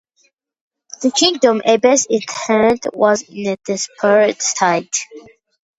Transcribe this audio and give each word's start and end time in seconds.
The 1.03 1.11
kingdom 1.11 1.61
Abbas 1.63 2.07
inherited 2.09 2.89
was 2.95 3.21
in 3.21 3.45
a 3.45 3.57
desperate 3.67 4.41
state. 4.41 4.97